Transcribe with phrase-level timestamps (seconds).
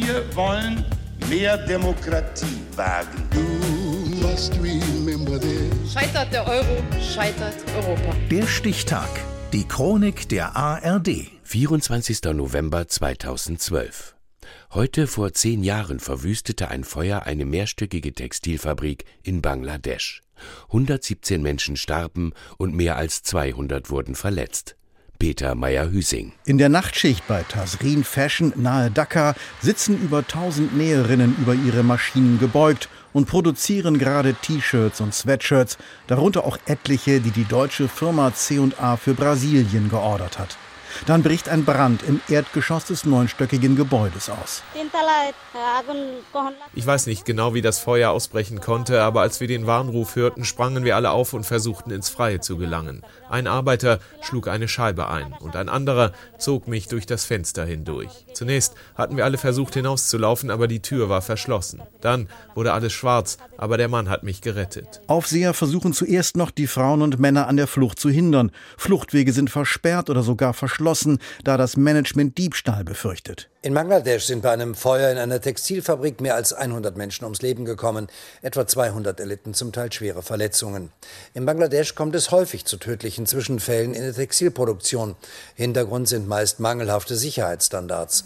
[0.00, 0.84] Wir wollen
[1.28, 3.26] mehr Demokratie wagen.
[5.92, 8.14] Scheitert der Euro, scheitert Europa.
[8.30, 9.08] Der Stichtag.
[9.52, 11.26] Die Chronik der ARD.
[11.42, 12.22] 24.
[12.32, 14.14] November 2012.
[14.72, 20.22] Heute vor zehn Jahren verwüstete ein Feuer eine mehrstöckige Textilfabrik in Bangladesch.
[20.68, 24.77] 117 Menschen starben und mehr als 200 wurden verletzt.
[25.18, 26.32] Peter Meyer-Hüsing.
[26.44, 32.38] In der Nachtschicht bei Tasrin Fashion nahe Dhaka sitzen über 1000 Näherinnen über ihre Maschinen
[32.38, 38.96] gebeugt und produzieren gerade T-Shirts und Sweatshirts, darunter auch etliche, die die deutsche Firma C&A
[38.96, 40.56] für Brasilien geordert hat.
[41.06, 44.62] Dann bricht ein Brand im Erdgeschoss des neunstöckigen Gebäudes aus.
[46.74, 50.44] Ich weiß nicht genau, wie das Feuer ausbrechen konnte, aber als wir den Warnruf hörten,
[50.44, 53.02] sprangen wir alle auf und versuchten ins Freie zu gelangen.
[53.28, 58.26] Ein Arbeiter schlug eine Scheibe ein und ein anderer zog mich durch das Fenster hindurch.
[58.32, 61.82] Zunächst hatten wir alle versucht hinauszulaufen, aber die Tür war verschlossen.
[62.00, 65.00] Dann wurde alles schwarz, aber der Mann hat mich gerettet.
[65.06, 68.52] Aufseher versuchen zuerst noch, die Frauen und Männer an der Flucht zu hindern.
[68.76, 70.77] Fluchtwege sind versperrt oder sogar verschlossen,
[71.44, 73.48] da das Management Diebstahl befürchtet.
[73.60, 77.64] In Bangladesch sind bei einem Feuer in einer Textilfabrik mehr als 100 Menschen ums Leben
[77.64, 78.06] gekommen.
[78.40, 80.92] Etwa 200 erlitten zum Teil schwere Verletzungen.
[81.34, 85.16] In Bangladesch kommt es häufig zu tödlichen Zwischenfällen in der Textilproduktion.
[85.54, 88.24] Hintergrund sind meist mangelhafte Sicherheitsstandards.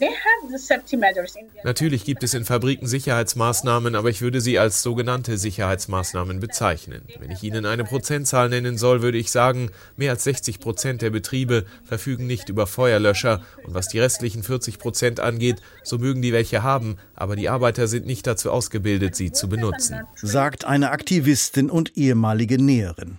[1.64, 7.02] Natürlich gibt es in Fabriken Sicherheitsmaßnahmen, aber ich würde sie als sogenannte Sicherheitsmaßnahmen bezeichnen.
[7.18, 11.10] Wenn ich Ihnen eine Prozentzahl nennen soll, würde ich sagen, mehr als 60 Prozent der
[11.10, 16.32] Betriebe verfügen nicht über Feuerlöscher und was die restlichen 40 Prozent angeht, so mögen die
[16.32, 20.02] welche haben, aber die Arbeiter sind nicht dazu ausgebildet, sie zu benutzen.
[20.16, 23.18] Sagt eine Aktivistin und ehemalige Näherin.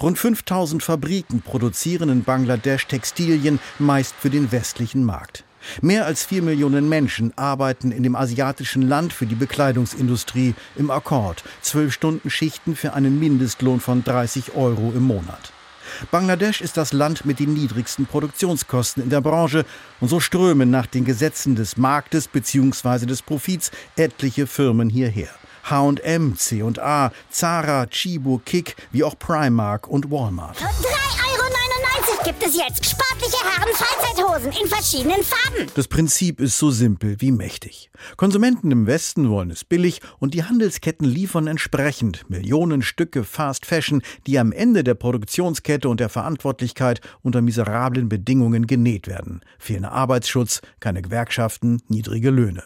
[0.00, 5.44] Rund 5000 Fabriken produzieren in Bangladesch Textilien, meist für den westlichen Markt.
[5.82, 11.44] Mehr als vier Millionen Menschen arbeiten in dem asiatischen Land für die Bekleidungsindustrie im Akkord.
[11.62, 15.52] Zwölf Stunden Schichten für einen Mindestlohn von 30 Euro im Monat.
[16.10, 19.64] Bangladesch ist das Land mit den niedrigsten Produktionskosten in der Branche
[20.00, 23.06] und so strömen nach den Gesetzen des Marktes bzw.
[23.06, 25.30] des Profits etliche Firmen hierher.
[25.64, 30.56] H&M, C&A, Zara, Chibo, Kick, wie auch Primark und Walmart.
[30.58, 32.96] 3,99 Euro gibt es jetzt.
[33.18, 35.66] Sportliche Herren-Freizeithosen in verschiedenen Farben.
[35.74, 37.90] Das Prinzip ist so simpel wie mächtig.
[38.16, 44.02] Konsumenten im Westen wollen es billig und die Handelsketten liefern entsprechend Millionen Stücke Fast Fashion,
[44.28, 49.40] die am Ende der Produktionskette und der Verantwortlichkeit unter miserablen Bedingungen genäht werden.
[49.58, 52.62] Fehlender Arbeitsschutz, keine Gewerkschaften, niedrige Löhne.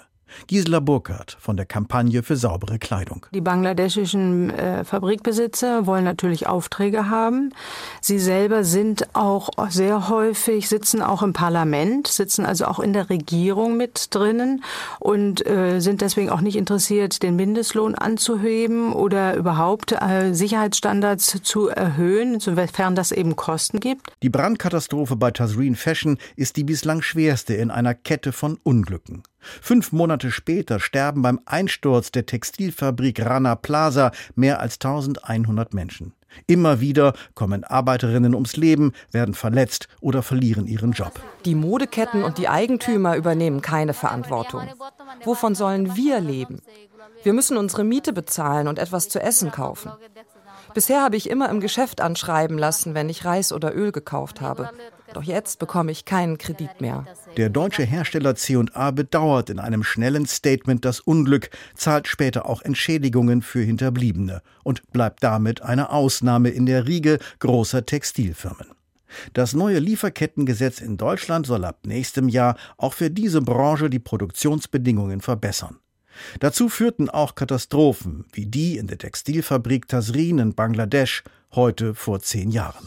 [0.46, 3.26] Gisela Burkhardt von der Kampagne für saubere Kleidung.
[3.32, 7.52] Die bangladeschischen äh, Fabrikbesitzer wollen natürlich Aufträge haben.
[8.00, 13.10] Sie selber sind auch sehr häufig, sitzen auch im Parlament, sitzen also auch in der
[13.10, 14.64] Regierung mit drinnen
[14.98, 21.68] und äh, sind deswegen auch nicht interessiert, den Mindestlohn anzuheben oder überhaupt äh, Sicherheitsstandards zu
[21.68, 24.12] erhöhen, sofern das eben Kosten gibt.
[24.22, 29.22] Die Brandkatastrophe bei Tazreen Fashion ist die bislang schwerste in einer Kette von Unglücken.
[29.60, 36.12] Fünf Monate später sterben beim Einsturz der Textilfabrik Rana Plaza mehr als 1100 Menschen.
[36.46, 41.20] Immer wieder kommen Arbeiterinnen ums Leben, werden verletzt oder verlieren ihren Job.
[41.44, 44.68] Die Modeketten und die Eigentümer übernehmen keine Verantwortung.
[45.24, 46.62] Wovon sollen wir leben?
[47.22, 49.92] Wir müssen unsere Miete bezahlen und etwas zu essen kaufen.
[50.74, 54.70] Bisher habe ich immer im Geschäft anschreiben lassen, wenn ich Reis oder Öl gekauft habe.
[55.14, 57.06] Doch jetzt bekomme ich keinen Kredit mehr.
[57.36, 63.42] Der deutsche Hersteller C&A bedauert in einem schnellen Statement das Unglück, zahlt später auch Entschädigungen
[63.42, 68.68] für Hinterbliebene und bleibt damit eine Ausnahme in der Riege großer Textilfirmen.
[69.34, 75.20] Das neue Lieferkettengesetz in Deutschland soll ab nächstem Jahr auch für diese Branche die Produktionsbedingungen
[75.20, 75.78] verbessern.
[76.40, 81.24] Dazu führten auch Katastrophen wie die in der Textilfabrik Tasrin in Bangladesch
[81.54, 82.86] heute vor zehn Jahren.